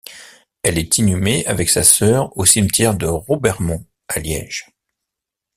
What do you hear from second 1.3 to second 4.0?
avec sa sœur au Cimetière de Robermont